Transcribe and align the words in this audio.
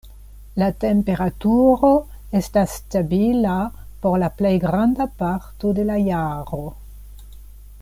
La 0.61 0.67
temperaturo 0.83 1.91
estas 2.39 2.73
stabila 2.79 3.53
por 4.05 4.17
la 4.25 4.31
plej 4.41 4.55
granda 4.67 5.09
parto 5.23 5.77
de 5.81 5.87
la 5.93 6.01
jaro. 6.09 6.65